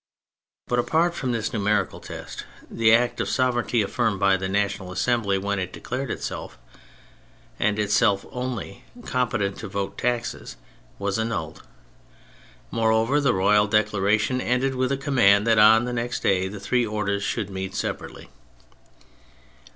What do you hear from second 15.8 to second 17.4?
the next day the three Orders